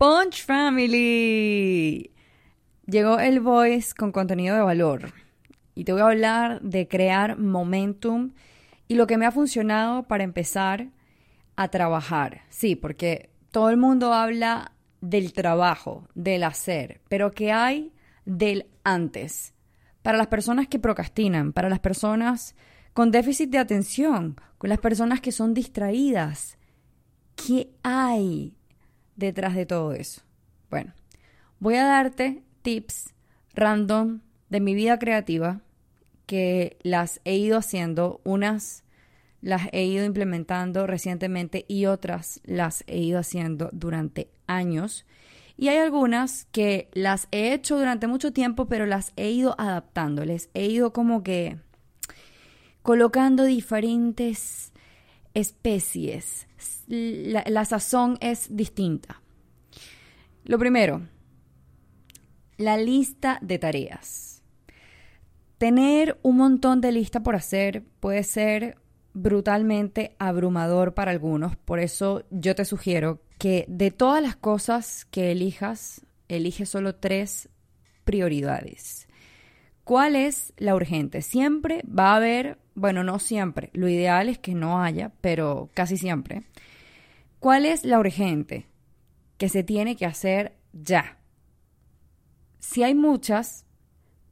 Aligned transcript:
Punch 0.00 0.46
Family. 0.46 2.10
Llegó 2.86 3.18
el 3.18 3.40
Voice 3.40 3.92
con 3.94 4.12
contenido 4.12 4.56
de 4.56 4.62
valor 4.62 5.12
y 5.74 5.84
te 5.84 5.92
voy 5.92 6.00
a 6.00 6.06
hablar 6.06 6.62
de 6.62 6.88
crear 6.88 7.36
momentum 7.36 8.32
y 8.88 8.94
lo 8.94 9.06
que 9.06 9.18
me 9.18 9.26
ha 9.26 9.30
funcionado 9.30 10.04
para 10.04 10.24
empezar 10.24 10.88
a 11.54 11.68
trabajar. 11.68 12.44
Sí, 12.48 12.76
porque 12.76 13.28
todo 13.50 13.68
el 13.68 13.76
mundo 13.76 14.14
habla 14.14 14.72
del 15.02 15.34
trabajo, 15.34 16.08
del 16.14 16.44
hacer, 16.44 17.02
pero 17.10 17.32
¿qué 17.32 17.52
hay 17.52 17.92
del 18.24 18.68
antes? 18.84 19.52
Para 20.00 20.16
las 20.16 20.28
personas 20.28 20.66
que 20.66 20.78
procrastinan, 20.78 21.52
para 21.52 21.68
las 21.68 21.80
personas 21.80 22.54
con 22.94 23.10
déficit 23.10 23.50
de 23.50 23.58
atención, 23.58 24.40
con 24.56 24.70
las 24.70 24.78
personas 24.78 25.20
que 25.20 25.30
son 25.30 25.52
distraídas, 25.52 26.56
¿qué 27.36 27.68
hay 27.82 28.56
detrás 29.20 29.54
de 29.54 29.66
todo 29.66 29.92
eso? 29.92 30.22
Bueno, 30.70 30.92
voy 31.60 31.76
a 31.76 31.84
darte 31.84 32.42
tips 32.62 33.14
random 33.54 34.20
de 34.48 34.60
mi 34.60 34.74
vida 34.74 34.98
creativa 34.98 35.60
que 36.26 36.76
las 36.82 37.20
he 37.24 37.36
ido 37.36 37.58
haciendo, 37.58 38.20
unas 38.24 38.84
las 39.40 39.68
he 39.72 39.84
ido 39.84 40.04
implementando 40.04 40.86
recientemente 40.86 41.64
y 41.66 41.86
otras 41.86 42.40
las 42.44 42.84
he 42.86 42.98
ido 42.98 43.18
haciendo 43.18 43.70
durante 43.72 44.28
años. 44.46 45.06
Y 45.56 45.68
hay 45.68 45.78
algunas 45.78 46.46
que 46.52 46.88
las 46.92 47.28
he 47.30 47.52
hecho 47.52 47.78
durante 47.78 48.06
mucho 48.06 48.32
tiempo, 48.32 48.66
pero 48.66 48.86
las 48.86 49.12
he 49.16 49.30
ido 49.30 49.54
adaptando, 49.58 50.24
les 50.24 50.50
he 50.54 50.66
ido 50.66 50.92
como 50.92 51.22
que 51.22 51.58
colocando 52.82 53.44
diferentes 53.44 54.72
especies. 55.34 56.46
La, 56.86 57.64
sazón 57.64 58.18
es 58.20 58.54
distinta. 58.54 59.22
Lo 60.44 60.58
primero, 60.58 61.02
la 62.56 62.76
lista 62.76 63.38
de 63.42 63.58
tareas. 63.58 64.42
Tener 65.58 66.18
un 66.22 66.36
montón 66.36 66.80
de 66.80 66.92
lista 66.92 67.22
por 67.22 67.36
hacer 67.36 67.84
puede 68.00 68.22
ser 68.24 68.78
brutalmente 69.12 70.14
abrumador 70.18 70.94
para 70.94 71.10
algunos, 71.10 71.56
por 71.56 71.80
eso 71.80 72.24
yo 72.30 72.54
te 72.54 72.64
sugiero 72.64 73.20
que 73.38 73.64
de 73.68 73.90
todas 73.90 74.22
las 74.22 74.36
cosas 74.36 75.04
que 75.06 75.32
elijas, 75.32 76.02
elige 76.28 76.66
solo 76.66 76.94
tres 76.94 77.48
prioridades. 78.04 79.08
¿Cuál 79.84 80.14
es 80.14 80.52
la 80.56 80.74
urgente? 80.74 81.22
Siempre 81.22 81.82
va 81.86 82.12
a 82.12 82.16
haber, 82.16 82.58
bueno, 82.80 83.04
no 83.04 83.18
siempre, 83.18 83.70
lo 83.72 83.88
ideal 83.88 84.28
es 84.28 84.38
que 84.38 84.54
no 84.54 84.82
haya, 84.82 85.12
pero 85.20 85.68
casi 85.74 85.96
siempre. 85.96 86.44
¿Cuál 87.38 87.66
es 87.66 87.84
la 87.84 87.98
urgente? 87.98 88.66
Que 89.38 89.48
se 89.48 89.62
tiene 89.62 89.96
que 89.96 90.06
hacer 90.06 90.56
ya. 90.72 91.18
Si 92.58 92.82
hay 92.82 92.94
muchas, 92.94 93.66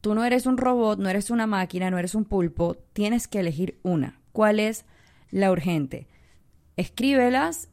tú 0.00 0.14
no 0.14 0.24
eres 0.24 0.46
un 0.46 0.58
robot, 0.58 0.98
no 0.98 1.08
eres 1.08 1.30
una 1.30 1.46
máquina, 1.46 1.90
no 1.90 1.98
eres 1.98 2.14
un 2.14 2.24
pulpo, 2.24 2.76
tienes 2.92 3.28
que 3.28 3.40
elegir 3.40 3.78
una 3.82 4.18
cuál 4.38 4.60
es 4.60 4.84
la 5.32 5.50
urgente. 5.50 6.06
Escríbelas 6.76 7.70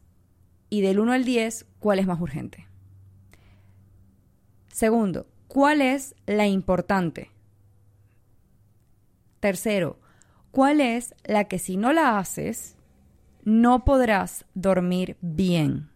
y 0.68 0.80
del 0.80 0.98
1 0.98 1.12
al 1.12 1.24
10, 1.24 1.64
cuál 1.78 2.00
es 2.00 2.08
más 2.08 2.20
urgente. 2.20 2.66
Segundo, 4.66 5.28
¿cuál 5.46 5.80
es 5.80 6.16
la 6.26 6.48
importante? 6.48 7.30
Tercero, 9.38 10.00
¿cuál 10.56 10.80
es 10.80 11.14
la 11.26 11.44
que 11.44 11.58
si 11.58 11.76
no 11.76 11.92
la 11.92 12.18
haces, 12.18 12.78
no 13.44 13.84
podrás 13.84 14.46
dormir 14.54 15.18
bien? 15.20 15.90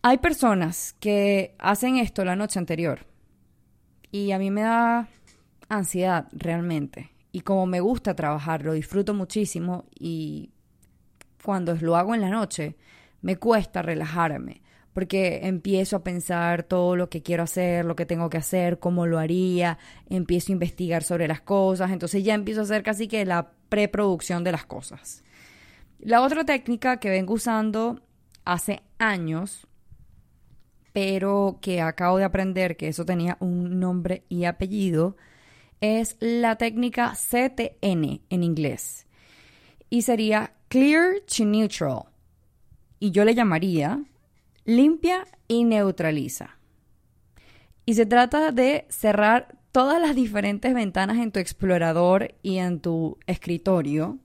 Hay 0.00 0.18
personas 0.18 0.94
que 1.00 1.56
hacen 1.58 1.96
esto 1.96 2.24
la 2.24 2.36
noche 2.36 2.60
anterior 2.60 3.04
y 4.12 4.30
a 4.30 4.38
mí 4.38 4.52
me 4.52 4.60
da 4.60 5.08
ansiedad 5.68 6.28
realmente 6.30 7.10
y 7.32 7.40
como 7.40 7.66
me 7.66 7.80
gusta 7.80 8.14
trabajar, 8.14 8.62
lo 8.62 8.74
disfruto 8.74 9.12
muchísimo 9.12 9.86
y 9.98 10.52
cuando 11.42 11.74
lo 11.74 11.96
hago 11.96 12.14
en 12.14 12.20
la 12.20 12.30
noche 12.30 12.76
me 13.22 13.38
cuesta 13.38 13.82
relajarme 13.82 14.62
porque 14.92 15.40
empiezo 15.44 15.96
a 15.96 16.04
pensar 16.04 16.64
todo 16.64 16.96
lo 16.96 17.08
que 17.08 17.22
quiero 17.22 17.42
hacer, 17.42 17.84
lo 17.84 17.96
que 17.96 18.06
tengo 18.06 18.28
que 18.28 18.36
hacer, 18.36 18.78
cómo 18.78 19.06
lo 19.06 19.18
haría, 19.18 19.78
empiezo 20.08 20.52
a 20.52 20.54
investigar 20.54 21.02
sobre 21.02 21.28
las 21.28 21.40
cosas, 21.40 21.90
entonces 21.90 22.22
ya 22.24 22.34
empiezo 22.34 22.60
a 22.60 22.64
hacer 22.64 22.82
casi 22.82 23.08
que 23.08 23.24
la 23.24 23.52
preproducción 23.68 24.44
de 24.44 24.52
las 24.52 24.66
cosas. 24.66 25.24
La 25.98 26.20
otra 26.20 26.44
técnica 26.44 26.98
que 26.98 27.10
vengo 27.10 27.34
usando 27.34 28.02
hace 28.44 28.82
años, 28.98 29.66
pero 30.92 31.58
que 31.62 31.80
acabo 31.80 32.18
de 32.18 32.24
aprender 32.24 32.76
que 32.76 32.88
eso 32.88 33.04
tenía 33.04 33.38
un 33.40 33.80
nombre 33.80 34.24
y 34.28 34.44
apellido, 34.44 35.16
es 35.80 36.16
la 36.20 36.56
técnica 36.56 37.14
CTN 37.14 38.20
en 38.28 38.42
inglés. 38.42 39.06
Y 39.88 40.02
sería 40.02 40.54
Clear 40.68 41.20
to 41.26 41.44
Neutral. 41.44 42.04
Y 42.98 43.10
yo 43.10 43.24
le 43.24 43.34
llamaría 43.34 44.02
limpia 44.64 45.26
y 45.48 45.64
neutraliza. 45.64 46.58
Y 47.84 47.94
se 47.94 48.06
trata 48.06 48.52
de 48.52 48.86
cerrar 48.88 49.58
todas 49.72 50.00
las 50.00 50.14
diferentes 50.14 50.72
ventanas 50.74 51.18
en 51.18 51.32
tu 51.32 51.40
explorador 51.40 52.34
y 52.42 52.58
en 52.58 52.80
tu 52.80 53.18
escritorio. 53.26 54.18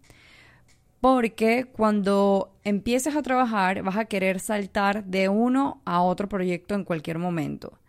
Porque 1.02 1.66
cuando 1.66 2.58
empieces 2.64 3.16
a 3.16 3.22
trabajar 3.22 3.81
vas 3.84 3.98
a 3.98 4.06
querer 4.06 4.40
saltar 4.40 5.06
de 5.06 5.30
uno 5.30 5.81
a 5.86 6.02
otro 6.02 6.28
proyecto 6.28 6.75
en 6.75 6.84
cualquier 6.84 7.18
momento 7.18 7.80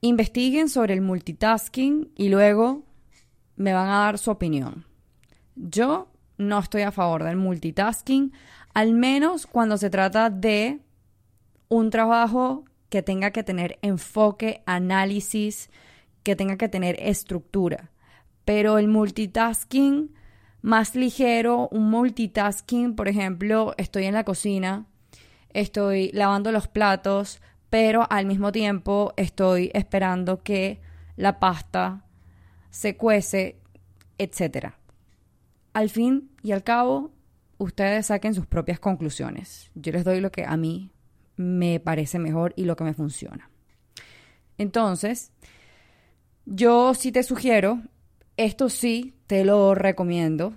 investiguen 0.00 0.68
sobre 0.68 0.94
el 0.94 1.00
multitasking 1.00 2.10
y 2.16 2.28
luego 2.28 2.84
me 3.56 3.72
van 3.72 3.88
a 3.88 4.00
dar 4.00 4.18
su 4.18 4.30
opinión. 4.30 4.86
Yo 5.56 6.08
no 6.38 6.58
estoy 6.58 6.82
a 6.82 6.92
favor 6.92 7.24
del 7.24 7.36
multitasking, 7.36 8.32
al 8.72 8.94
menos 8.94 9.46
cuando 9.46 9.76
se 9.76 9.90
trata 9.90 10.30
de 10.30 10.80
un 11.70 11.88
trabajo 11.88 12.64
que 12.90 13.02
tenga 13.02 13.30
que 13.30 13.44
tener 13.44 13.78
enfoque, 13.80 14.62
análisis, 14.66 15.70
que 16.22 16.36
tenga 16.36 16.58
que 16.58 16.68
tener 16.68 16.96
estructura. 17.00 17.90
Pero 18.44 18.76
el 18.76 18.88
multitasking 18.88 20.12
más 20.62 20.94
ligero, 20.94 21.68
un 21.70 21.88
multitasking, 21.88 22.94
por 22.96 23.08
ejemplo, 23.08 23.72
estoy 23.78 24.04
en 24.04 24.14
la 24.14 24.24
cocina, 24.24 24.86
estoy 25.50 26.10
lavando 26.12 26.52
los 26.52 26.68
platos, 26.68 27.40
pero 27.70 28.06
al 28.10 28.26
mismo 28.26 28.50
tiempo 28.50 29.14
estoy 29.16 29.70
esperando 29.72 30.42
que 30.42 30.80
la 31.16 31.38
pasta 31.38 32.04
se 32.70 32.96
cuece, 32.96 33.60
etc. 34.18 34.72
Al 35.72 35.88
fin 35.88 36.30
y 36.42 36.50
al 36.50 36.64
cabo, 36.64 37.12
ustedes 37.58 38.06
saquen 38.06 38.34
sus 38.34 38.46
propias 38.46 38.80
conclusiones. 38.80 39.70
Yo 39.76 39.92
les 39.92 40.04
doy 40.04 40.20
lo 40.20 40.32
que 40.32 40.44
a 40.44 40.56
mí 40.56 40.90
me 41.40 41.80
parece 41.80 42.18
mejor 42.18 42.52
y 42.54 42.64
lo 42.64 42.76
que 42.76 42.84
me 42.84 42.92
funciona. 42.92 43.48
Entonces, 44.58 45.32
yo 46.44 46.92
sí 46.92 47.12
te 47.12 47.22
sugiero, 47.22 47.80
esto 48.36 48.68
sí 48.68 49.14
te 49.26 49.44
lo 49.44 49.74
recomiendo, 49.74 50.52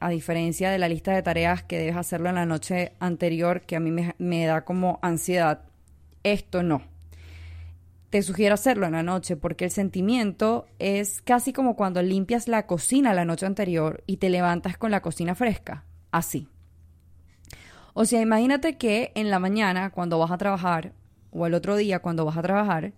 a 0.00 0.10
diferencia 0.10 0.70
de 0.70 0.78
la 0.78 0.88
lista 0.88 1.12
de 1.12 1.22
tareas 1.22 1.62
que 1.62 1.78
debes 1.78 1.96
hacerlo 1.96 2.28
en 2.28 2.34
la 2.34 2.44
noche 2.44 2.92
anterior, 3.00 3.62
que 3.62 3.76
a 3.76 3.80
mí 3.80 3.90
me, 3.90 4.14
me 4.18 4.44
da 4.44 4.66
como 4.66 4.98
ansiedad 5.00 5.62
esto 6.22 6.62
no. 6.62 6.82
Te 8.10 8.22
sugiero 8.22 8.54
hacerlo 8.54 8.86
en 8.86 8.92
la 8.92 9.02
noche 9.02 9.36
porque 9.36 9.64
el 9.64 9.70
sentimiento 9.70 10.66
es 10.78 11.22
casi 11.22 11.54
como 11.54 11.76
cuando 11.76 12.02
limpias 12.02 12.46
la 12.46 12.66
cocina 12.66 13.14
la 13.14 13.24
noche 13.24 13.46
anterior 13.46 14.04
y 14.06 14.18
te 14.18 14.28
levantas 14.28 14.76
con 14.76 14.90
la 14.90 15.00
cocina 15.00 15.34
fresca. 15.34 15.84
Así. 16.10 16.48
O 17.94 18.04
sea, 18.04 18.20
imagínate 18.20 18.76
que 18.76 19.12
en 19.14 19.30
la 19.30 19.38
mañana 19.38 19.90
cuando 19.90 20.18
vas 20.18 20.32
a 20.32 20.38
trabajar 20.38 20.92
o 21.30 21.46
el 21.46 21.54
otro 21.54 21.76
día 21.76 22.00
cuando 22.00 22.24
vas 22.24 22.36
a 22.36 22.42
trabajar, 22.42 22.92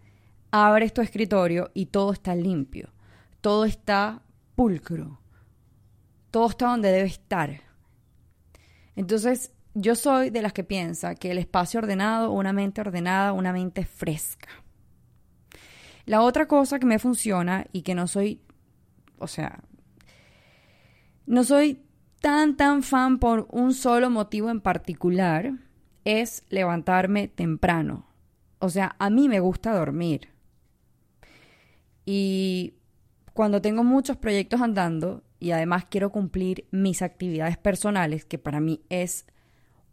abres 0.51 0.93
tu 0.93 1.03
escritorio 1.03 1.71
y 1.75 1.87
todo 1.87 2.13
está 2.13 2.35
limpio. 2.35 2.89
Todo 3.43 3.67
está 3.67 4.23
pulcro. 4.55 5.21
Todo 6.31 6.49
está 6.49 6.69
donde 6.69 6.91
debe 6.91 7.09
estar. 7.09 7.61
Entonces, 8.97 9.53
yo 9.75 9.95
soy 9.95 10.31
de 10.31 10.41
las 10.41 10.55
que 10.55 10.65
piensa 10.65 11.15
que 11.15 11.31
el 11.31 11.39
espacio 11.39 11.79
ordenado, 11.79 12.33
una 12.33 12.55
mente 12.55 12.81
ordenada, 12.81 13.33
una 13.33 13.53
mente 13.53 13.85
fresca. 13.85 14.49
La 16.07 16.23
otra 16.23 16.49
cosa 16.49 16.79
que 16.79 16.87
me 16.87 16.99
funciona 16.99 17.67
y 17.73 17.83
que 17.83 17.95
no 17.95 18.07
soy, 18.07 18.41
o 19.19 19.27
sea, 19.27 19.61
no 21.27 21.45
soy 21.45 21.86
tan, 22.21 22.57
tan 22.57 22.83
fan 22.83 23.19
por 23.19 23.47
un 23.51 23.75
solo 23.75 24.11
motivo 24.11 24.51
en 24.51 24.61
particular, 24.61 25.53
es 26.05 26.45
levantarme 26.51 27.29
temprano. 27.29 28.07
O 28.59 28.69
sea, 28.69 28.97
a 28.99 29.11
mí 29.11 29.29
me 29.29 29.41
gusta 29.41 29.75
dormir. 29.75 30.29
Y 32.05 32.75
cuando 33.33 33.61
tengo 33.61 33.85
muchos 33.85 34.17
proyectos 34.17 34.61
andando 34.61 35.23
y 35.41 35.51
además 35.51 35.85
quiero 35.91 36.11
cumplir 36.11 36.67
mis 36.71 37.03
actividades 37.03 37.59
personales, 37.59 38.25
que 38.25 38.39
para 38.39 38.61
mí 38.61 38.81
es 38.89 39.27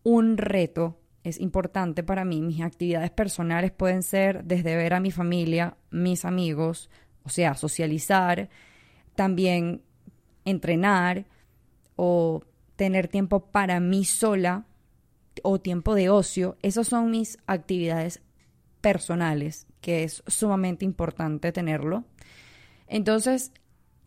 un 0.04 0.38
reto 0.38 1.00
es 1.24 1.40
importante 1.40 2.04
para 2.04 2.25
mí. 2.25 2.42
Mis 2.42 2.62
actividades 2.62 3.12
personales 3.12 3.72
pueden 3.72 4.04
ser 4.04 4.44
desde 4.44 4.75
ver 4.75 4.94
a 4.94 5.00
mi 5.00 5.12
familia, 5.12 5.78
mis 5.90 6.25
amigos, 6.25 6.90
o 7.24 7.30
sea, 7.30 7.56
socializar, 7.56 8.50
también 9.16 9.81
entrenar 10.46 11.25
o 11.95 12.44
tener 12.75 13.07
tiempo 13.07 13.51
para 13.51 13.80
mí 13.80 14.06
sola 14.06 14.66
o 15.42 15.60
tiempo 15.60 15.95
de 15.95 16.10
ocio. 16.10 16.57
Esas 16.62 16.88
son 16.88 17.12
mis 17.12 17.38
actividades 17.48 18.22
personales, 18.81 19.68
que 19.81 20.04
es 20.04 20.24
sumamente 20.28 20.86
importante 20.86 21.51
tenerlo. 21.51 22.04
Entonces, 22.88 23.51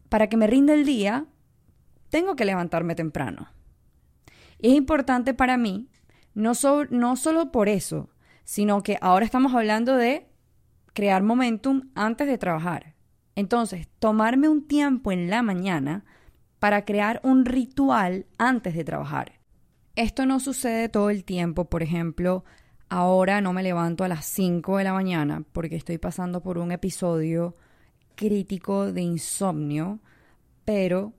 para 0.08 0.28
que 0.28 0.36
me 0.36 0.46
rinda 0.46 0.74
el 0.74 0.84
día, 0.84 1.26
tengo 2.10 2.36
que 2.36 2.44
levantarme 2.44 2.94
temprano. 2.94 3.48
Y 4.58 4.68
es 4.68 4.74
importante 4.74 5.34
para 5.34 5.56
mí, 5.56 5.88
no, 6.34 6.52
no 6.90 7.16
solo 7.16 7.52
por 7.52 7.68
eso, 7.68 8.10
sino 8.44 8.82
que 8.82 8.98
ahora 9.00 9.24
estamos 9.24 9.54
hablando 9.54 9.96
de 9.96 10.28
crear 10.92 11.22
momentum 11.22 11.90
antes 11.94 12.26
de 12.26 12.38
trabajar. 12.38 12.94
Entonces, 13.34 13.88
tomarme 13.98 14.48
un 14.48 14.66
tiempo 14.66 15.12
en 15.12 15.28
la 15.28 15.42
mañana 15.42 16.04
para 16.58 16.84
crear 16.84 17.20
un 17.22 17.44
ritual 17.44 18.26
antes 18.38 18.74
de 18.74 18.84
trabajar. 18.84 19.32
Esto 19.94 20.26
no 20.26 20.40
sucede 20.40 20.88
todo 20.88 21.10
el 21.10 21.24
tiempo, 21.24 21.64
por 21.66 21.82
ejemplo, 21.82 22.44
ahora 22.88 23.40
no 23.40 23.52
me 23.52 23.62
levanto 23.62 24.04
a 24.04 24.08
las 24.08 24.26
5 24.26 24.78
de 24.78 24.84
la 24.84 24.92
mañana 24.92 25.42
porque 25.52 25.76
estoy 25.76 25.98
pasando 25.98 26.42
por 26.42 26.58
un 26.58 26.72
episodio 26.72 27.56
crítico 28.14 28.92
de 28.92 29.02
insomnio, 29.02 30.00
pero 30.64 31.12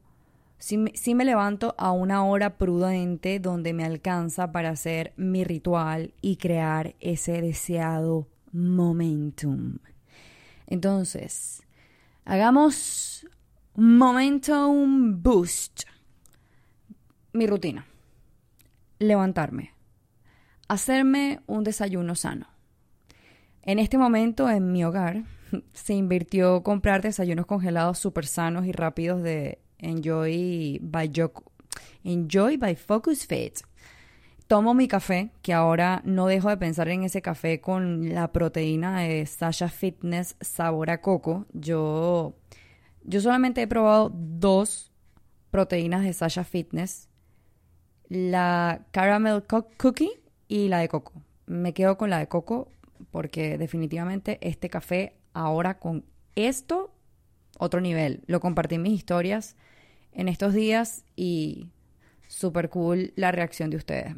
sí, 0.58 0.78
me 0.78 1.26
levanto 1.26 1.76
a 1.78 1.92
una 1.92 2.26
hora 2.26 2.58
prudente 2.58 3.40
donde 3.40 3.74
me 3.74 3.86
alcanza 3.86 4.52
para 4.52 4.70
hacer 4.70 5.14
mi 5.16 5.44
ritual 5.44 6.14
y 6.22 6.38
crear 6.38 6.96
ese 7.00 7.42
deseado 7.42 8.28
momentum. 8.52 9.78
Entonces, 10.66 11.64
hagamos 12.26 13.26
momentum 13.78 15.22
boost. 15.22 15.84
Mi 17.34 17.46
rutina. 17.46 17.86
Levantarme. 18.98 19.76
Hacerme 20.68 21.42
un 21.46 21.64
desayuno 21.64 22.16
sano. 22.16 22.48
En 23.62 23.78
este 23.78 24.00
momento 24.00 24.50
en 24.50 24.72
mi 24.72 24.84
hogar 24.84 25.26
se 25.74 25.94
invirtió 25.94 26.64
comprar 26.64 27.04
desayunos 27.04 27.46
congelados 27.46 28.00
súper 28.00 28.26
sanos 28.26 28.66
y 28.66 28.72
rápidos 28.72 29.22
de 29.22 29.60
Enjoy 29.78 30.80
by, 30.82 31.12
Enjoy 32.04 32.58
by 32.58 32.76
Focus 32.76 33.28
Fit. 33.28 33.60
Tomo 34.48 34.74
mi 34.74 34.88
café, 34.88 35.30
que 35.44 35.54
ahora 35.54 36.02
no 36.04 36.26
dejo 36.26 36.50
de 36.50 36.58
pensar 36.58 36.88
en 36.88 37.04
ese 37.04 37.22
café 37.22 37.62
con 37.62 38.12
la 38.16 38.32
proteína 38.32 39.02
de 39.02 39.24
Sasha 39.28 39.70
Fitness 39.70 40.36
sabor 40.42 40.90
a 40.90 41.02
coco. 41.02 41.46
Yo, 41.54 42.34
yo 43.08 43.22
solamente 43.22 43.62
he 43.62 43.68
probado 43.68 44.12
dos 44.14 44.92
proteínas 45.50 46.04
de 46.04 46.14
Sasha 46.14 46.44
Fitness. 46.44 47.08
La 48.10 48.86
caramel 48.92 49.44
cookie 49.78 50.12
y 50.48 50.68
la 50.68 50.80
de 50.80 50.90
coco. 50.90 51.14
Me 51.46 51.74
quedo 51.74 51.98
con 51.98 52.10
la 52.10 52.20
de 52.20 52.28
coco 52.28 52.68
porque 53.12 53.58
definitivamente 53.58 54.38
este 54.42 54.70
café 54.70 55.16
ahora 55.34 55.80
con 55.80 56.04
esto, 56.36 56.94
otro 57.58 57.80
nivel. 57.80 58.24
Lo 58.28 58.42
compartí 58.42 58.76
en 58.76 58.84
mis 58.84 58.94
historias 58.94 59.56
en 60.12 60.28
estos 60.28 60.54
días 60.54 61.06
y 61.16 61.70
súper 62.28 62.70
cool 62.70 63.14
la 63.16 63.32
reacción 63.32 63.70
de 63.70 63.78
ustedes. 63.78 64.16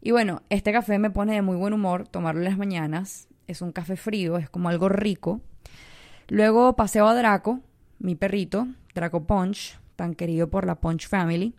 Y 0.00 0.12
bueno, 0.12 0.42
este 0.48 0.72
café 0.72 0.98
me 0.98 1.10
pone 1.10 1.34
de 1.34 1.42
muy 1.42 1.56
buen 1.56 1.74
humor 1.74 2.08
tomarlo 2.08 2.40
en 2.40 2.46
las 2.46 2.56
mañanas. 2.56 3.28
Es 3.46 3.60
un 3.60 3.72
café 3.72 3.96
frío, 3.96 4.38
es 4.38 4.48
como 4.48 4.70
algo 4.70 4.88
rico. 4.88 5.42
Luego 6.28 6.76
paseo 6.76 7.06
a 7.08 7.14
Draco, 7.14 7.60
mi 8.00 8.16
perrito, 8.16 8.66
Draco 8.94 9.24
Punch, 9.24 9.78
tan 9.94 10.14
querido 10.14 10.50
por 10.50 10.66
la 10.66 10.80
Punch 10.80 11.06
Family, 11.06 11.54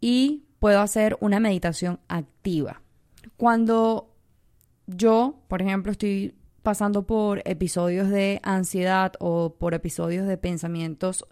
y 0.00 0.44
puedo 0.58 0.80
hacer 0.80 1.18
una 1.20 1.40
meditación 1.40 2.00
activa. 2.08 2.80
Cuando 3.36 4.14
yo, 4.86 5.40
por 5.48 5.60
ejemplo, 5.60 5.92
estoy 5.92 6.34
pasando 6.62 7.06
por 7.06 7.42
episodios 7.44 8.08
de 8.08 8.40
ansiedad 8.44 9.12
o 9.18 9.56
por 9.58 9.74
episodios 9.74 10.26
de 10.26 10.38
pensamientos 10.38 11.26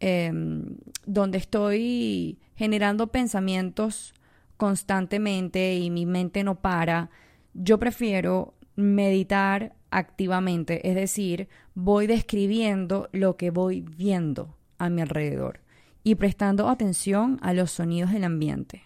em, 0.00 0.76
donde 1.06 1.38
estoy 1.38 2.38
generando 2.56 3.06
pensamientos 3.08 4.14
constantemente 4.56 5.76
y 5.76 5.90
mi 5.90 6.04
mente 6.04 6.42
no 6.42 6.60
para, 6.60 7.10
yo 7.54 7.78
prefiero 7.78 8.54
meditar 8.74 9.74
activamente, 9.90 10.88
es 10.88 10.94
decir, 10.94 11.48
voy 11.74 12.06
describiendo 12.06 13.08
lo 13.12 13.36
que 13.36 13.50
voy 13.50 13.80
viendo 13.80 14.56
a 14.78 14.88
mi 14.88 15.02
alrededor 15.02 15.60
y 16.02 16.14
prestando 16.14 16.68
atención 16.68 17.38
a 17.42 17.52
los 17.52 17.70
sonidos 17.70 18.12
del 18.12 18.24
ambiente. 18.24 18.82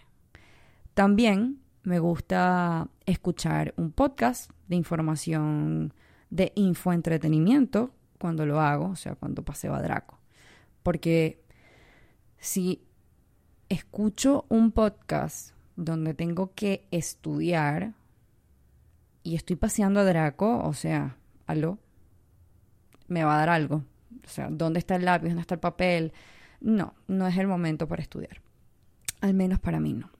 También 0.93 1.59
me 1.83 1.99
gusta 1.99 2.89
escuchar 3.05 3.73
un 3.77 3.91
podcast 3.91 4.51
de 4.67 4.75
información 4.75 5.93
de 6.29 6.51
infoentretenimiento 6.55 7.91
cuando 8.17 8.45
lo 8.45 8.59
hago, 8.59 8.89
o 8.89 8.95
sea, 8.95 9.15
cuando 9.15 9.43
paseo 9.43 9.75
a 9.75 9.81
Draco. 9.81 10.19
Porque 10.83 11.43
si 12.37 12.81
escucho 13.69 14.45
un 14.49 14.71
podcast 14.71 15.53
donde 15.75 16.13
tengo 16.13 16.53
que 16.53 16.87
estudiar 16.91 17.93
y 19.25 19.33
estoy 19.33 19.55
paseando 19.55 20.01
a 20.01 20.03
Draco, 20.03 20.59
o 20.59 20.73
sea, 20.73 21.17
aló, 21.47 21.79
me 23.07 23.23
va 23.23 23.35
a 23.35 23.39
dar 23.39 23.49
algo. 23.49 23.83
O 24.23 24.27
sea, 24.27 24.49
¿dónde 24.51 24.77
está 24.77 24.97
el 24.97 25.05
lápiz? 25.05 25.29
¿Dónde 25.29 25.41
está 25.41 25.55
el 25.55 25.59
papel? 25.59 26.13
No, 26.61 26.93
no 27.07 27.27
es 27.27 27.35
el 27.37 27.47
momento 27.47 27.87
para 27.87 28.03
estudiar. 28.03 28.41
Al 29.21 29.33
menos 29.33 29.59
para 29.59 29.79
mí 29.79 29.93
no. 29.93 30.11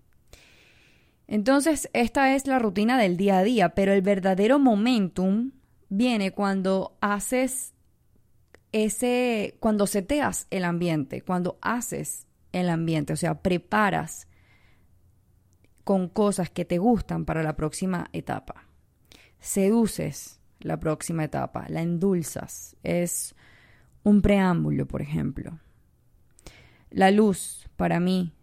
Entonces, 1.28 1.88
esta 1.94 2.34
es 2.34 2.48
la 2.48 2.58
rutina 2.58 2.98
del 2.98 3.16
día 3.16 3.38
a 3.38 3.44
día, 3.44 3.70
pero 3.70 3.94
el 3.94 4.02
verdadero 4.02 4.58
momentum 4.58 5.52
viene 5.90 6.32
cuando 6.32 6.98
haces 7.00 7.76
ese, 8.72 9.56
cuando 9.60 9.86
seteas 9.86 10.48
el 10.50 10.64
ambiente, 10.64 11.22
cuando 11.22 11.60
haces 11.62 12.26
el 12.54 12.70
ambiente, 12.70 13.14
o 13.14 13.18
sea, 13.18 13.44
preparas 13.44 14.28
con 15.84 16.10
cosas 16.10 16.50
que 16.50 16.66
te 16.66 16.80
gustan 16.80 17.24
para 17.24 17.44
la 17.44 17.56
próxima 17.56 18.10
etapa. 18.14 18.66
Seduces 19.46 20.40
la 20.60 20.80
próxima 20.80 21.24
etapa, 21.24 21.68
la 21.70 21.84
endulzas. 21.84 22.76
Es 22.82 23.36
un 24.02 24.24
preámbulo, 24.24 24.88
por 24.88 25.04
ejemplo. 25.04 25.60
La 26.90 27.12
luz, 27.12 27.70
para 27.76 28.00
mí, 28.00 28.34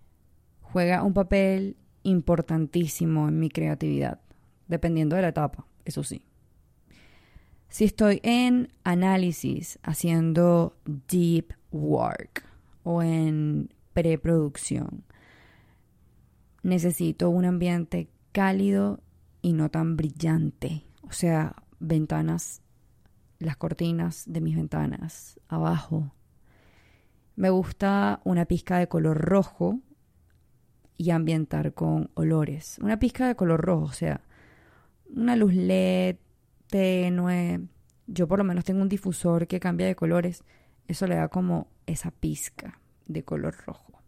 juega 0.61 1.03
un 1.03 1.13
papel 1.13 1.77
importantísimo 2.05 3.27
en 3.27 3.41
mi 3.41 3.49
creatividad, 3.49 4.21
dependiendo 4.69 5.17
de 5.17 5.23
la 5.23 5.29
etapa, 5.31 5.67
eso 5.85 6.05
sí. 6.05 6.25
Si 7.69 7.83
estoy 7.83 8.21
en 8.23 8.73
análisis, 8.85 9.81
haciendo 9.83 10.77
deep 11.09 11.53
work 11.73 12.45
o 12.85 13.03
en 13.03 13.75
preproducción, 13.93 15.03
necesito 16.63 17.29
un 17.29 17.45
ambiente 17.45 18.09
cálido 18.31 19.01
y 19.43 19.53
no 19.53 19.69
tan 19.69 19.97
brillante. 19.97 20.85
O 21.13 21.15
sea, 21.15 21.57
ventanas, 21.79 22.63
las 23.39 23.59
cortinas 23.59 24.25
de 24.27 24.41
mis 24.41 24.57
ventanas, 24.57 25.39
abajo. 25.47 26.11
Me 27.37 27.51
gusta 27.51 28.23
una 28.25 28.47
pizca 28.47 28.79
de 28.79 28.89
color 28.89 29.19
rojo 29.19 29.79
y 30.97 31.11
ambientar 31.11 31.75
con 31.75 32.11
olores. 32.15 32.79
Una 32.81 32.99
pizca 32.99 33.27
de 33.27 33.37
color 33.37 33.61
rojo, 33.61 33.85
o 33.85 33.93
sea, 33.93 34.23
una 35.15 35.37
luz 35.37 35.53
LED, 35.53 36.17
tenue. 36.69 37.61
Yo 38.07 38.27
por 38.27 38.39
lo 38.39 38.45
menos 38.45 38.65
tengo 38.65 38.81
un 38.81 38.89
difusor 38.89 39.47
que 39.47 39.61
cambia 39.61 39.87
de 39.87 39.95
colores. 39.95 40.45
Eso 40.89 41.07
le 41.07 41.17
da 41.17 41.29
como 41.29 41.69
esa 41.85 42.11
pizca 42.11 42.81
de 43.07 43.23
color 43.23 43.55
rojo. 43.67 44.02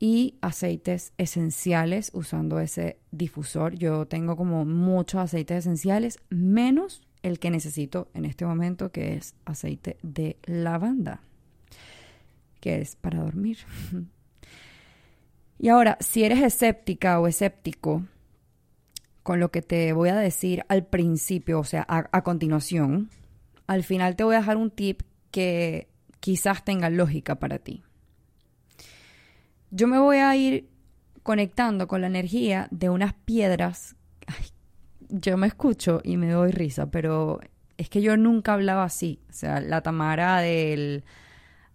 Y 0.00 0.38
aceites 0.40 1.12
esenciales 1.18 2.10
usando 2.14 2.58
ese 2.58 2.98
difusor. 3.12 3.74
Yo 3.74 4.06
tengo 4.06 4.34
como 4.34 4.64
muchos 4.64 5.20
aceites 5.20 5.58
esenciales, 5.58 6.18
menos 6.30 7.02
el 7.22 7.38
que 7.38 7.50
necesito 7.50 8.08
en 8.14 8.24
este 8.24 8.44
momento, 8.46 8.90
que 8.90 9.14
es 9.14 9.34
aceite 9.44 9.98
de 10.02 10.38
lavanda, 10.46 11.20
que 12.60 12.80
es 12.80 12.96
para 12.96 13.20
dormir. 13.20 13.58
Y 15.62 15.68
ahora, 15.68 15.98
si 16.00 16.24
eres 16.24 16.40
escéptica 16.42 17.20
o 17.20 17.26
escéptico 17.26 18.06
con 19.22 19.40
lo 19.40 19.50
que 19.50 19.60
te 19.60 19.92
voy 19.92 20.08
a 20.08 20.16
decir 20.16 20.64
al 20.68 20.86
principio, 20.86 21.60
o 21.60 21.64
sea, 21.64 21.84
a, 21.86 22.22
continuación, 22.22 23.10
al 23.66 23.84
final 23.84 24.16
te 24.16 24.24
voy 24.24 24.36
a 24.36 24.38
dejar 24.38 24.56
un 24.56 24.70
tip 24.70 25.02
que 25.30 25.88
quizás 26.18 26.64
tenga 26.64 26.88
lógica 26.88 27.38
para 27.38 27.58
ti. 27.58 27.82
Yo 29.70 29.86
me 29.86 29.98
voy 29.98 30.18
a 30.18 30.34
ir 30.36 30.68
conectando 31.22 31.86
con 31.86 32.00
la 32.00 32.06
energía 32.08 32.68
de 32.70 32.90
unas 32.90 33.14
piedras. 33.14 33.96
yo 35.08 35.36
me 35.36 35.46
escucho 35.46 36.00
y 36.04 36.16
me 36.16 36.30
doy 36.30 36.50
risa, 36.50 36.90
pero 36.90 37.40
es 37.76 37.88
que 37.88 38.02
yo 38.02 38.16
nunca 38.16 38.54
hablaba 38.54 38.84
así. 38.84 39.20
O 39.30 39.32
sea, 39.32 39.60
la 39.60 39.82
Tamara 39.82 40.40
del 40.40 41.04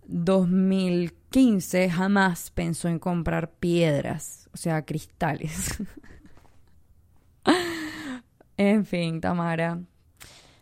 2015 0.08 1.90
jamás 1.90 2.52
pensó 2.52 2.88
en 2.88 3.00
comprar 3.00 3.52
piedras, 3.52 4.50
o 4.54 4.58
sea, 4.58 4.86
cristales. 4.86 5.78
en 8.58 8.86
fin, 8.86 9.22
Tamara. 9.22 9.80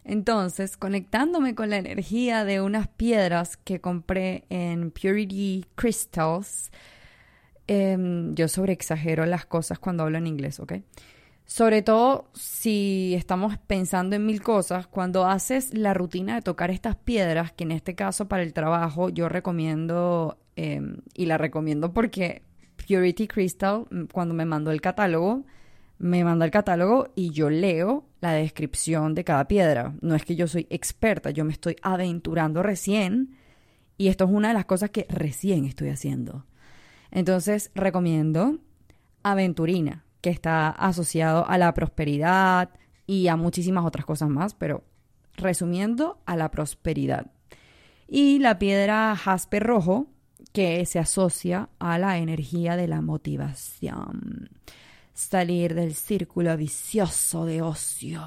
Entonces, 0.06 0.76
conectándome 0.76 1.56
con 1.56 1.70
la 1.70 1.78
energía 1.78 2.44
de 2.44 2.62
unas 2.62 2.88
piedras 2.88 3.56
que 3.56 3.80
compré 3.80 4.46
en 4.50 4.92
Purity 4.92 5.66
Crystals, 5.76 6.72
em, 7.68 8.34
yo 8.36 8.48
sobreexagero 8.48 9.26
las 9.26 9.46
cosas 9.46 9.80
cuando 9.80 10.04
hablo 10.04 10.18
en 10.18 10.28
inglés, 10.28 10.60
¿ok? 10.60 10.74
Sobre 11.46 11.82
todo 11.82 12.30
si 12.34 13.14
estamos 13.16 13.58
pensando 13.58 14.16
en 14.16 14.26
mil 14.26 14.42
cosas, 14.42 14.88
cuando 14.88 15.26
haces 15.26 15.74
la 15.74 15.94
rutina 15.94 16.36
de 16.36 16.42
tocar 16.42 16.72
estas 16.72 16.96
piedras, 16.96 17.52
que 17.52 17.66
en 17.66 17.72
este 17.72 17.96
caso 17.96 18.28
para 18.28 18.44
el 18.44 18.54
trabajo 18.54 19.10
yo 19.10 19.30
recomiendo, 19.30 20.38
em, 20.56 20.98
y 21.14 21.26
la 21.26 21.38
recomiendo 21.38 21.94
porque 21.94 22.44
Purity 22.88 23.28
Crystal, 23.28 23.86
mm, 23.90 24.06
cuando 24.12 24.34
me 24.34 24.46
mandó 24.46 24.72
el 24.72 24.82
catálogo, 24.82 25.44
me 26.00 26.24
manda 26.24 26.46
el 26.46 26.52
catálogo 26.52 27.12
y 27.16 27.32
yo 27.32 27.50
leo 27.50 28.06
la 28.20 28.34
descripción 28.34 29.16
de 29.16 29.24
cada 29.24 29.48
piedra. 29.48 29.94
No 30.02 30.16
es 30.16 30.26
que 30.26 30.36
yo 30.36 30.48
soy 30.48 30.68
experta, 30.70 31.32
yo 31.32 31.46
me 31.46 31.54
estoy 31.54 31.76
aventurando 31.82 32.64
recién 32.64 33.38
y 33.98 34.08
esto 34.08 34.26
es 34.26 34.32
una 34.32 34.50
de 34.50 34.54
las 34.54 34.66
cosas 34.66 34.90
que 34.90 35.06
recién 35.10 35.66
estoy 35.66 35.90
haciendo. 35.90 36.46
Entonces 37.14 37.70
recomiendo 37.76 38.58
Aventurina 39.22 40.04
que 40.20 40.32
está 40.32 40.70
asociado 40.70 41.48
a 41.48 41.58
la 41.58 41.74
prosperidad 41.74 42.72
y 43.06 43.28
a 43.28 43.36
muchísimas 43.36 43.86
otras 43.86 44.06
cosas 44.06 44.30
más, 44.30 44.56
pero 44.56 44.84
resumiendo, 45.36 46.22
a 46.26 46.36
la 46.36 46.50
prosperidad. 46.50 47.32
Y 48.08 48.40
la 48.40 48.58
piedra 48.58 49.16
jaspe 49.16 49.60
rojo, 49.60 50.08
que 50.54 50.86
se 50.86 50.98
asocia 50.98 51.70
a 51.78 52.00
la 52.00 52.18
energía 52.18 52.76
de 52.78 52.88
la 52.88 53.02
motivación. 53.02 54.50
Salir 55.14 55.76
del 55.76 55.94
círculo 55.94 56.56
vicioso 56.56 57.46
de 57.46 57.62
ocio. 57.62 58.26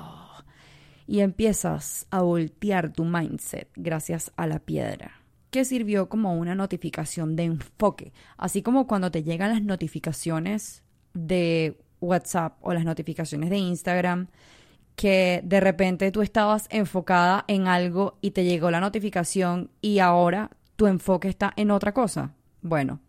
Y 1.07 1.21
empiezas 1.21 2.07
a 2.11 2.21
voltear 2.21 2.93
tu 2.93 3.05
mindset 3.05 3.71
gracias 3.75 4.33
a 4.37 4.47
la 4.47 4.59
piedra 4.59 5.26
que 5.57 5.65
sirvió 5.65 6.11
como 6.11 6.37
una 6.37 6.55
notificación 6.55 7.35
de 7.35 7.45
enfoque, 7.45 8.13
así 8.37 8.61
como 8.61 8.87
cuando 8.87 9.11
te 9.11 9.23
llegan 9.23 9.53
las 9.53 9.63
notificaciones 9.63 10.83
de 11.15 11.79
WhatsApp 12.03 12.59
o 12.61 12.75
las 12.75 12.85
notificaciones 12.85 13.49
de 13.49 13.57
Instagram 13.57 14.29
que 14.97 15.41
de 15.45 15.61
repente 15.61 16.13
tú 16.13 16.21
estabas 16.21 16.67
enfocada 16.69 17.47
en 17.49 17.69
algo 17.69 18.19
y 18.21 18.33
te 18.33 18.45
llegó 18.45 18.71
la 18.71 18.81
notificación 18.81 19.71
y 19.81 20.01
ahora 20.01 20.51
tu 20.77 20.89
enfoque 20.89 21.29
está 21.29 21.55
en 21.57 21.71
otra 21.71 21.95
cosa. 21.95 22.35
Bueno, 22.61 23.01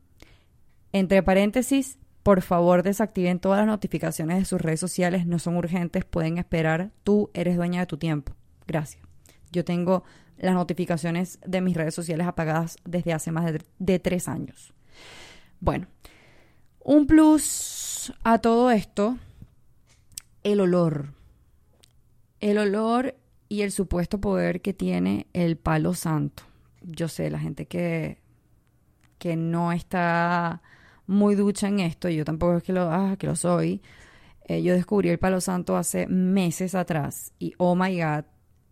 entre 0.93 1.23
paréntesis, 1.23 1.99
por 2.23 2.41
favor 2.41 2.81
desactiven 2.81 3.39
todas 3.39 3.59
las 3.59 3.67
notificaciones 3.67 4.37
de 4.37 4.45
sus 4.45 4.61
redes 4.61 4.79
sociales, 4.79 5.25
no 5.25 5.37
son 5.37 5.57
urgentes, 5.57 6.05
pueden 6.05 6.37
esperar, 6.37 6.91
tú 7.03 7.29
eres 7.33 7.57
dueña 7.57 7.81
de 7.81 7.87
tu 7.87 7.97
tiempo. 7.97 8.35
Gracias. 8.65 9.03
Yo 9.51 9.65
tengo 9.65 10.05
las 10.37 10.53
notificaciones 10.53 11.39
de 11.45 11.61
mis 11.61 11.75
redes 11.75 11.95
sociales 11.95 12.27
apagadas 12.27 12.77
desde 12.85 13.13
hace 13.13 13.31
más 13.31 13.51
de, 13.51 13.61
de 13.79 13.99
tres 13.99 14.27
años. 14.27 14.73
Bueno, 15.59 15.87
un 16.79 17.07
plus 17.07 18.13
a 18.23 18.39
todo 18.39 18.71
esto, 18.71 19.17
el 20.43 20.61
olor. 20.61 21.13
El 22.39 22.57
olor 22.59 23.15
y 23.49 23.61
el 23.61 23.71
supuesto 23.71 24.21
poder 24.21 24.61
que 24.61 24.73
tiene 24.73 25.27
el 25.33 25.57
palo 25.57 25.93
santo. 25.93 26.43
Yo 26.81 27.07
sé, 27.07 27.29
la 27.29 27.39
gente 27.39 27.65
que, 27.65 28.19
que 29.17 29.35
no 29.35 29.71
está 29.71 30.61
muy 31.07 31.35
ducha 31.35 31.67
en 31.67 31.79
esto, 31.79 32.09
yo 32.09 32.25
tampoco 32.25 32.57
es 32.57 32.63
que 32.63 32.73
lo, 32.73 32.91
ah, 32.91 33.15
que 33.17 33.27
lo 33.27 33.35
soy. 33.35 33.81
Eh, 34.45 34.61
yo 34.63 34.73
descubrí 34.73 35.09
el 35.09 35.19
palo 35.19 35.41
santo 35.41 35.75
hace 35.75 36.07
meses 36.07 36.75
atrás 36.75 37.33
y 37.39 37.53
oh 37.57 37.75
my 37.75 37.99
god, 38.01 38.25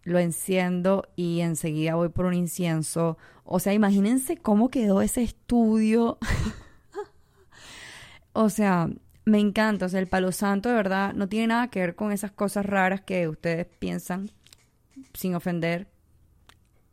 lo 0.05 0.19
enciendo 0.19 1.09
y 1.17 1.41
enseguida 1.41 1.95
voy 1.95 2.09
por 2.09 2.25
un 2.25 2.35
incienso. 2.35 3.17
O 3.43 3.59
sea, 3.59 3.73
imagínense 3.73 4.37
cómo 4.37 4.69
quedó 4.69 5.01
ese 5.01 5.23
estudio. 5.23 6.19
o 8.33 8.49
sea, 8.49 8.87
me 9.25 9.39
encanta, 9.39 9.87
o 9.87 9.89
sea, 9.89 9.99
el 9.99 10.07
palo 10.07 10.31
santo 10.31 10.69
de 10.69 10.75
verdad 10.75 11.13
no 11.13 11.27
tiene 11.27 11.47
nada 11.47 11.69
que 11.69 11.79
ver 11.79 11.95
con 11.95 12.11
esas 12.11 12.31
cosas 12.31 12.65
raras 12.65 13.01
que 13.01 13.27
ustedes 13.27 13.65
piensan, 13.65 14.29
sin 15.13 15.35
ofender 15.35 15.87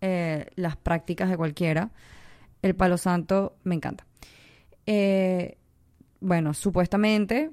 eh, 0.00 0.46
las 0.56 0.76
prácticas 0.76 1.28
de 1.28 1.36
cualquiera. 1.36 1.90
El 2.62 2.74
palo 2.74 2.96
santo 2.96 3.56
me 3.62 3.74
encanta. 3.74 4.06
Eh, 4.86 5.58
bueno, 6.20 6.54
supuestamente 6.54 7.50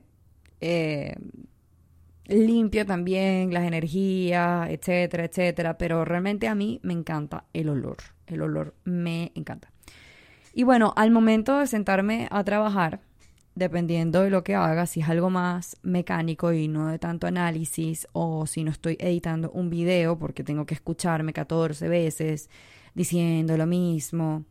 eh, 0.61 1.15
limpio 2.29 2.85
también 2.85 3.53
las 3.53 3.63
energías, 3.63 4.69
etcétera, 4.69 5.25
etcétera, 5.25 5.77
pero 5.77 6.05
realmente 6.05 6.47
a 6.47 6.55
mí 6.55 6.79
me 6.83 6.93
encanta 6.93 7.45
el 7.53 7.69
olor. 7.69 7.97
El 8.27 8.41
olor 8.41 8.75
me 8.83 9.31
encanta. 9.35 9.71
Y 10.53 10.63
bueno, 10.63 10.93
al 10.95 11.11
momento 11.11 11.57
de 11.57 11.67
sentarme 11.67 12.27
a 12.31 12.43
trabajar, 12.43 13.01
dependiendo 13.55 14.21
de 14.21 14.29
lo 14.29 14.43
que 14.43 14.55
haga, 14.55 14.85
si 14.85 15.01
es 15.01 15.09
algo 15.09 15.29
más 15.29 15.77
mecánico 15.81 16.53
y 16.53 16.67
no 16.67 16.87
de 16.87 16.99
tanto 16.99 17.27
análisis, 17.27 18.07
o 18.13 18.45
si 18.45 18.63
no 18.63 18.71
estoy 18.71 18.95
editando 18.99 19.51
un 19.51 19.69
video 19.69 20.17
porque 20.17 20.43
tengo 20.43 20.65
que 20.65 20.75
escucharme 20.75 21.33
14 21.33 21.87
veces 21.87 22.49
diciendo 22.93 23.57
lo 23.57 23.65
mismo, 23.65 24.45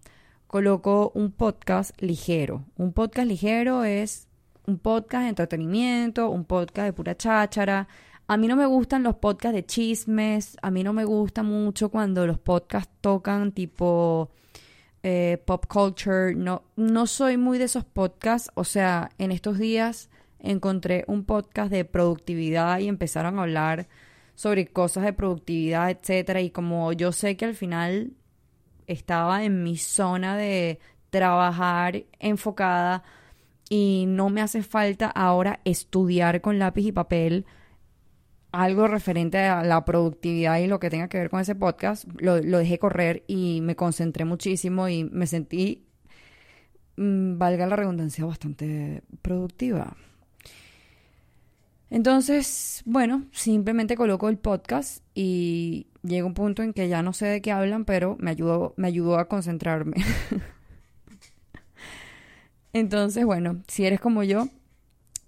coloco 0.47 1.13
un 1.15 1.31
podcast 1.33 1.91
ligero. 2.01 2.65
Un 2.77 2.93
podcast 2.93 3.29
ligero 3.29 3.85
es 3.85 4.28
un 4.69 4.79
podcast 4.79 5.23
de 5.23 5.29
entretenimiento, 5.31 6.29
un 6.29 6.45
podcast 6.45 6.87
de 6.87 6.93
pura 6.93 7.17
cháchara. 7.17 7.89
A 8.27 8.37
mí 8.37 8.47
no 8.47 8.55
me 8.55 8.67
gustan 8.67 9.03
los 9.03 9.17
podcasts 9.17 9.55
de 9.55 9.65
chismes, 9.65 10.59
a 10.61 10.71
mí 10.71 10.85
no 10.85 10.93
me 10.93 11.07
gusta 11.07 11.43
mucho 11.43 11.89
cuando 11.89 12.27
los 12.27 12.39
podcasts 12.39 12.93
tocan 13.01 13.53
tipo 13.53 14.31
eh, 15.03 15.43
pop 15.47 15.67
culture. 15.67 16.35
No, 16.35 16.65
no 16.77 17.07
soy 17.07 17.39
muy 17.39 17.57
de 17.57 17.65
esos 17.65 17.85
podcasts. 17.85 18.51
O 18.55 18.65
sea, 18.65 19.11
en 19.17 19.33
estos 19.33 19.59
días 19.59 20.11
encontré 20.39 21.05
un 21.09 21.25
podcast 21.25 21.71
de 21.71 21.87
productividad 21.87 22.79
y 22.81 22.89
empezaron 22.89 23.39
a 23.39 23.43
hablar 23.43 23.89
sobre 24.35 24.67
cosas 24.67 25.05
de 25.05 25.15
productividad, 25.15 25.91
etcétera. 25.91 26.43
Y 26.43 26.51
como 26.51 26.93
yo 26.93 27.13
sé 27.13 27.39
que 27.39 27.47
al 27.47 27.55
final 27.55 28.13
estaba 28.87 29.45
en 29.45 29.63
mi 29.63 29.79
zona 29.79 30.37
de 30.37 30.79
trabajar 31.09 32.05
enfocada 32.19 33.03
y 33.69 34.05
no 34.09 34.31
me 34.31 34.41
hace 34.41 34.63
falta 34.63 35.09
ahora 35.09 35.61
estudiar 35.65 36.41
con 36.41 36.59
lápiz 36.59 36.87
y 36.87 36.93
papel 36.93 37.47
algo 38.53 38.89
referente 38.89 39.39
a 39.39 39.63
la 39.63 39.85
productividad 39.85 40.59
y 40.59 40.67
lo 40.67 40.81
que 40.81 40.91
tenga 40.91 41.09
que 41.09 41.19
ver 41.19 41.31
con 41.31 41.41
ese 41.41 41.55
podcast, 41.55 42.05
lo, 42.19 42.37
dejé 42.37 42.79
correr 42.79 43.25
y 43.27 43.61
me 43.61 43.77
concentré 43.77 44.25
muchísimo 44.25 44.89
y 44.89 45.05
me 45.05 45.27
sentí, 45.27 45.87
mm, 46.97 47.39
valga 47.39 47.67
la 47.67 47.77
redundancia, 47.77 48.25
bastante 48.25 49.03
productiva. 49.23 49.97
Entonces, 51.91 52.83
bueno, 52.85 53.27
simplemente 53.33 53.97
coloco 53.97 54.29
el 54.29 54.39
podcast 54.39 55.03
y 55.15 55.87
llega 56.03 56.27
un 56.27 56.35
punto 56.35 56.63
en 56.63 56.75
que 56.75 56.89
ya 56.89 57.03
no 57.03 57.13
sé 57.15 57.27
de 57.27 57.41
qué 57.43 57.51
hablan, 57.51 57.85
pero 57.85 58.17
me 58.19 58.31
ayudó, 58.31 58.75
me 58.77 58.89
ayudó 58.89 59.19
a 59.19 59.29
concentrarme. 59.29 59.97
Entonces, 62.73 63.25
bueno, 63.25 63.63
si 63.67 63.87
eres 63.87 64.01
como 64.01 64.23
yo, 64.23 64.49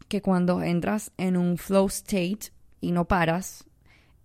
que 0.09 0.23
cuando 0.23 0.63
entras 0.63 1.13
en 1.17 1.37
un 1.37 1.57
flow 1.57 1.87
state, 1.87 2.53
y 2.81 2.93
no 2.93 3.07
paras, 3.07 3.65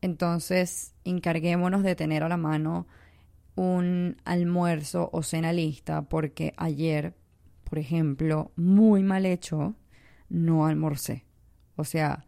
entonces 0.01 0.93
encarguémonos 1.03 1.83
de 1.83 1.95
tener 1.95 2.23
a 2.23 2.29
la 2.29 2.37
mano 2.37 2.87
un 3.55 4.17
almuerzo 4.25 5.09
o 5.11 5.23
cena 5.23 5.53
lista 5.53 6.03
porque 6.03 6.53
ayer, 6.57 7.15
por 7.63 7.79
ejemplo, 7.79 8.51
muy 8.55 9.03
mal 9.03 9.25
hecho, 9.25 9.75
no 10.29 10.65
almorcé. 10.65 11.25
O 11.75 11.83
sea, 11.83 12.25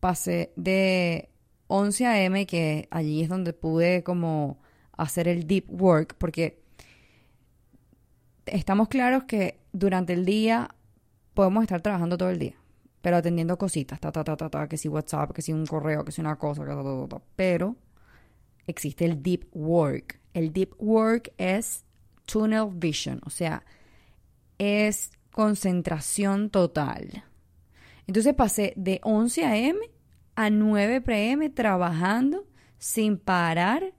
pasé 0.00 0.52
de 0.56 1.30
11 1.68 2.06
a.m., 2.06 2.46
que 2.46 2.88
allí 2.90 3.22
es 3.22 3.28
donde 3.28 3.52
pude 3.52 4.02
como 4.02 4.60
hacer 4.92 5.28
el 5.28 5.46
deep 5.46 5.66
work, 5.70 6.16
porque 6.18 6.62
estamos 8.46 8.88
claros 8.88 9.24
que 9.24 9.61
durante 9.72 10.12
el 10.12 10.24
día 10.24 10.74
podemos 11.34 11.62
estar 11.62 11.80
trabajando 11.80 12.16
todo 12.16 12.30
el 12.30 12.38
día 12.38 12.56
pero 13.02 13.16
atendiendo 13.16 13.58
cositas, 13.58 14.00
ta, 14.00 14.12
ta, 14.12 14.22
ta, 14.22 14.36
ta, 14.36 14.48
ta, 14.48 14.68
que 14.68 14.78
si 14.78 14.88
WhatsApp, 14.88 15.32
que 15.32 15.42
si 15.42 15.52
un 15.52 15.66
correo, 15.66 16.04
que 16.04 16.12
si 16.12 16.20
una 16.20 16.36
cosa, 16.36 16.64
pero 17.34 17.76
existe 18.66 19.04
el 19.04 19.22
deep 19.22 19.48
work. 19.52 20.20
El 20.32 20.52
deep 20.52 20.72
work 20.78 21.32
es 21.36 21.84
tunnel 22.24 22.68
vision, 22.72 23.20
o 23.26 23.30
sea, 23.30 23.64
es 24.56 25.10
concentración 25.32 26.48
total. 26.48 27.24
Entonces 28.06 28.34
pasé 28.34 28.72
de 28.76 29.00
11 29.02 29.44
a.m. 29.44 29.80
a 30.36 30.48
9 30.48 31.00
p.m. 31.00 31.50
trabajando 31.50 32.46
sin 32.78 33.18
parar. 33.18 33.94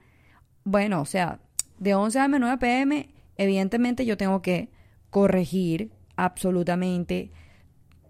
Bueno, 0.64 1.02
o 1.02 1.06
sea, 1.06 1.42
de 1.78 1.94
11 1.94 2.20
a.m. 2.20 2.38
a 2.38 2.40
9 2.40 2.58
p.m. 2.58 3.10
evidentemente 3.36 4.06
yo 4.06 4.16
tengo 4.16 4.42
que 4.42 4.70
corregir 5.14 5.92
absolutamente. 6.16 7.32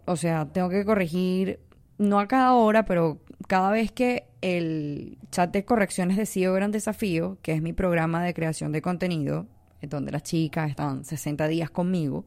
O 0.06 0.16
sea, 0.16 0.46
tengo 0.46 0.70
que 0.70 0.86
corregir, 0.86 1.60
no 1.98 2.18
a 2.18 2.30
cada 2.30 2.54
hora, 2.54 2.86
pero 2.86 3.20
cada 3.50 3.72
vez 3.72 3.92
que 3.92 4.30
el 4.40 5.18
chat 5.30 5.52
de 5.52 5.66
correcciones 5.66 6.16
de 6.16 6.26
CEO 6.26 6.54
Gran 6.54 6.72
Desafío, 6.72 7.38
que 7.42 7.52
es 7.52 7.62
mi 7.62 7.74
programa 7.74 8.24
de 8.24 8.34
creación 8.34 8.72
de 8.72 8.82
contenido, 8.82 9.48
donde 9.82 10.14
las 10.14 10.24
chicas 10.24 10.70
están 10.70 11.04
60 11.04 11.46
días 11.50 11.70
conmigo, 11.70 12.26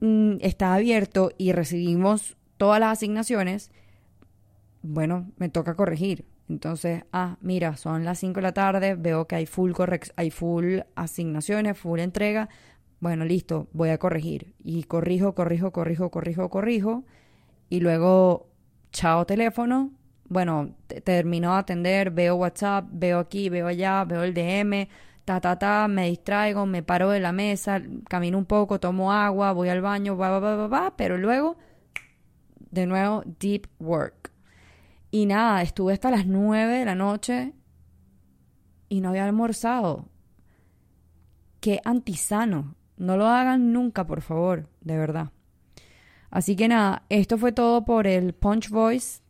mm, 0.00 0.36
está 0.40 0.72
abierto 0.72 1.32
y 1.36 1.50
recibimos 1.50 2.36
todas 2.56 2.78
las 2.78 2.92
asignaciones, 2.92 3.72
bueno, 4.82 5.32
me 5.38 5.48
toca 5.48 5.74
corregir. 5.74 6.24
Entonces, 6.48 7.02
ah, 7.12 7.36
mira, 7.40 7.76
son 7.76 8.04
las 8.04 8.20
5 8.20 8.34
de 8.34 8.42
la 8.42 8.52
tarde, 8.52 8.94
veo 8.94 9.26
que 9.26 9.34
hay 9.34 9.46
full, 9.46 9.72
hay 10.14 10.30
full 10.30 10.80
asignaciones, 10.94 11.76
full 11.76 11.98
entrega. 11.98 12.48
Bueno, 13.04 13.26
listo, 13.26 13.68
voy 13.74 13.90
a 13.90 13.98
corregir. 13.98 14.54
Y 14.64 14.84
corrijo, 14.84 15.34
corrijo, 15.34 15.72
corrijo, 15.72 16.10
corrijo, 16.10 16.48
corrijo. 16.48 17.04
Y 17.68 17.80
luego, 17.80 18.48
chao 18.92 19.26
teléfono. 19.26 19.92
Bueno, 20.26 20.74
termino 21.04 21.52
de 21.52 21.58
atender, 21.58 22.10
veo 22.12 22.36
WhatsApp, 22.36 22.86
veo 22.90 23.18
aquí, 23.18 23.50
veo 23.50 23.66
allá, 23.66 24.06
veo 24.06 24.22
el 24.22 24.32
DM, 24.32 24.88
ta, 25.26 25.38
ta, 25.38 25.58
ta, 25.58 25.86
me 25.86 26.08
distraigo, 26.08 26.64
me 26.64 26.82
paro 26.82 27.10
de 27.10 27.20
la 27.20 27.32
mesa, 27.32 27.82
camino 28.08 28.38
un 28.38 28.46
poco, 28.46 28.80
tomo 28.80 29.12
agua, 29.12 29.52
voy 29.52 29.68
al 29.68 29.82
baño, 29.82 30.16
va, 30.16 30.30
va, 30.30 30.38
va, 30.38 30.56
va, 30.56 30.68
va, 30.68 30.96
pero 30.96 31.18
luego, 31.18 31.58
de 32.70 32.86
nuevo, 32.86 33.22
deep 33.38 33.66
work. 33.80 34.32
Y 35.10 35.26
nada, 35.26 35.60
estuve 35.60 35.92
hasta 35.92 36.10
las 36.10 36.24
nueve 36.24 36.78
de 36.78 36.86
la 36.86 36.94
noche 36.94 37.52
y 38.88 39.02
no 39.02 39.10
había 39.10 39.26
almorzado. 39.26 40.08
Qué 41.60 41.82
antisano. 41.84 42.76
No 42.96 43.16
lo 43.16 43.26
hagan 43.26 43.72
nunca, 43.72 44.06
por 44.06 44.22
favor, 44.22 44.68
de 44.80 44.96
verdad. 44.96 45.30
Así 46.30 46.56
que 46.56 46.68
nada, 46.68 47.04
esto 47.08 47.38
fue 47.38 47.52
todo 47.52 47.84
por 47.84 48.06
el 48.06 48.32
Punch 48.34 48.68
Voice 48.70 49.20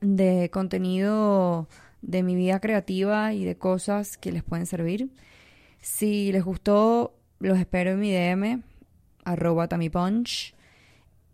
de 0.00 0.50
contenido 0.52 1.68
de 2.02 2.22
mi 2.22 2.36
vida 2.36 2.60
creativa 2.60 3.32
y 3.32 3.44
de 3.44 3.56
cosas 3.56 4.16
que 4.16 4.32
les 4.32 4.42
pueden 4.42 4.66
servir. 4.66 5.10
Si 5.80 6.32
les 6.32 6.44
gustó, 6.44 7.14
los 7.40 7.58
espero 7.58 7.92
en 7.92 8.00
mi 8.00 8.12
DM, 8.12 8.62
arroba 9.24 9.68
tamipunch. 9.68 10.54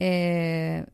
Eh, 0.01 0.85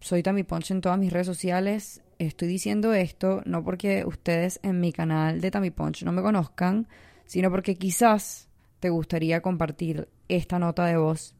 soy 0.00 0.22
Tammy 0.22 0.44
Punch 0.44 0.70
en 0.70 0.80
todas 0.80 0.98
mis 0.98 1.12
redes 1.12 1.26
sociales. 1.26 2.02
Estoy 2.18 2.48
diciendo 2.48 2.92
esto 2.92 3.42
no 3.46 3.64
porque 3.64 4.04
ustedes 4.04 4.60
en 4.62 4.80
mi 4.80 4.92
canal 4.92 5.40
de 5.40 5.50
Tammy 5.50 5.70
Punch 5.70 6.04
no 6.04 6.12
me 6.12 6.22
conozcan, 6.22 6.86
sino 7.24 7.50
porque 7.50 7.76
quizás 7.76 8.49
te 8.80 8.90
gustaría 8.90 9.42
compartir 9.42 10.08
esta 10.28 10.58
nota 10.58 10.86
de 10.86 10.96
voz 10.96 11.36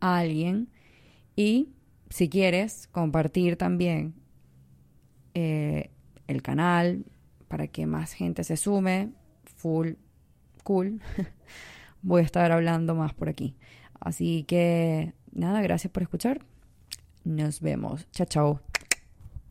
a 0.00 0.18
alguien 0.18 0.68
y 1.36 1.70
si 2.10 2.28
quieres 2.28 2.88
compartir 2.88 3.56
también 3.56 4.14
eh, 5.34 5.90
el 6.26 6.42
canal 6.42 7.06
para 7.48 7.68
que 7.68 7.86
más 7.86 8.12
gente 8.12 8.44
se 8.44 8.56
sume, 8.56 9.12
full 9.56 9.92
cool, 10.62 11.00
voy 12.02 12.22
a 12.22 12.24
estar 12.24 12.52
hablando 12.52 12.94
más 12.94 13.14
por 13.14 13.28
aquí. 13.28 13.56
Así 13.98 14.44
que 14.44 15.14
nada, 15.32 15.62
gracias 15.62 15.92
por 15.92 16.02
escuchar. 16.02 16.44
Nos 17.24 17.60
vemos. 17.60 18.08
Chao, 18.12 18.26
chao. 18.26 18.69